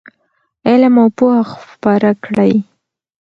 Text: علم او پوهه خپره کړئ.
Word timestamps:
علم 0.67 0.95
او 1.01 1.07
پوهه 1.17 1.43
خپره 1.71 2.11
کړئ. 2.23 2.53